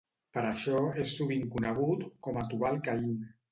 Per 0.37 0.43
això 0.51 0.79
és 1.03 1.13
sovint 1.19 1.45
conegut 1.57 2.03
com 2.29 2.43
a 2.43 2.49
Tubal-Caín. 2.57 3.17